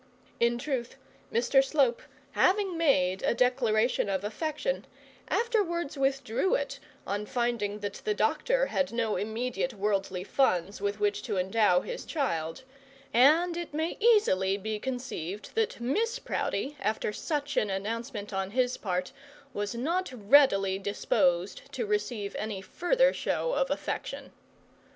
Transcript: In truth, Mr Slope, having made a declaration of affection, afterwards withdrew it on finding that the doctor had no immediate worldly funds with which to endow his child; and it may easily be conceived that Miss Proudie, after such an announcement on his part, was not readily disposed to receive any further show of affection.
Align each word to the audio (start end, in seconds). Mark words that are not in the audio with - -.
In 0.39 0.57
truth, 0.57 0.95
Mr 1.31 1.63
Slope, 1.63 2.01
having 2.31 2.75
made 2.75 3.21
a 3.21 3.35
declaration 3.35 4.09
of 4.09 4.23
affection, 4.23 4.87
afterwards 5.27 5.95
withdrew 5.95 6.55
it 6.55 6.79
on 7.05 7.27
finding 7.27 7.81
that 7.81 8.01
the 8.03 8.15
doctor 8.15 8.65
had 8.65 8.91
no 8.91 9.15
immediate 9.15 9.75
worldly 9.75 10.23
funds 10.23 10.81
with 10.81 10.99
which 10.99 11.21
to 11.21 11.37
endow 11.37 11.81
his 11.81 12.03
child; 12.03 12.63
and 13.13 13.55
it 13.55 13.75
may 13.75 13.95
easily 13.99 14.57
be 14.57 14.79
conceived 14.79 15.53
that 15.53 15.79
Miss 15.79 16.17
Proudie, 16.17 16.75
after 16.79 17.13
such 17.13 17.55
an 17.55 17.69
announcement 17.69 18.33
on 18.33 18.49
his 18.49 18.77
part, 18.77 19.11
was 19.53 19.75
not 19.75 20.11
readily 20.11 20.79
disposed 20.79 21.71
to 21.73 21.85
receive 21.85 22.35
any 22.39 22.59
further 22.59 23.13
show 23.13 23.53
of 23.53 23.69
affection. 23.69 24.31